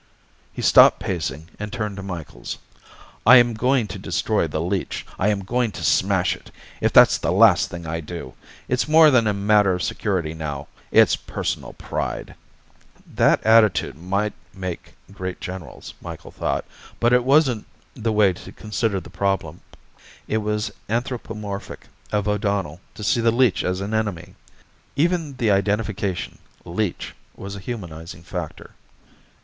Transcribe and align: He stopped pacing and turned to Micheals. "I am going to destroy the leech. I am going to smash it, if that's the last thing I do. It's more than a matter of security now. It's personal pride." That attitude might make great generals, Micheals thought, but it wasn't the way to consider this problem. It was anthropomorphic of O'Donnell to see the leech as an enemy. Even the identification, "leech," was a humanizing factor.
He 0.51 0.63
stopped 0.63 0.97
pacing 0.99 1.49
and 1.59 1.71
turned 1.71 1.95
to 1.97 2.01
Micheals. 2.01 2.57
"I 3.23 3.35
am 3.37 3.53
going 3.53 3.85
to 3.89 3.99
destroy 3.99 4.47
the 4.47 4.59
leech. 4.59 5.05
I 5.19 5.27
am 5.27 5.41
going 5.43 5.71
to 5.73 5.83
smash 5.83 6.35
it, 6.35 6.49
if 6.81 6.91
that's 6.91 7.19
the 7.19 7.31
last 7.31 7.69
thing 7.69 7.85
I 7.85 7.99
do. 7.99 8.33
It's 8.67 8.87
more 8.87 9.11
than 9.11 9.27
a 9.27 9.33
matter 9.35 9.73
of 9.75 9.83
security 9.83 10.33
now. 10.33 10.67
It's 10.89 11.15
personal 11.15 11.73
pride." 11.73 12.33
That 13.13 13.43
attitude 13.45 13.95
might 13.95 14.33
make 14.55 14.95
great 15.11 15.39
generals, 15.39 15.93
Micheals 16.01 16.33
thought, 16.33 16.65
but 16.99 17.13
it 17.13 17.23
wasn't 17.23 17.67
the 17.93 18.11
way 18.11 18.33
to 18.33 18.51
consider 18.51 18.99
this 18.99 19.13
problem. 19.13 19.61
It 20.27 20.37
was 20.39 20.71
anthropomorphic 20.89 21.89
of 22.11 22.27
O'Donnell 22.27 22.81
to 22.95 23.03
see 23.03 23.21
the 23.21 23.29
leech 23.29 23.63
as 23.63 23.81
an 23.81 23.93
enemy. 23.93 24.33
Even 24.95 25.35
the 25.35 25.51
identification, 25.51 26.39
"leech," 26.65 27.13
was 27.35 27.55
a 27.55 27.59
humanizing 27.59 28.23
factor. 28.23 28.71